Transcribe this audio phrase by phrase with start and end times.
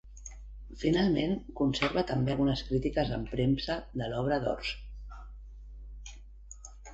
[0.83, 4.73] Finalment, conserva també algunes crítiques en premsa de l'obra d'Ors.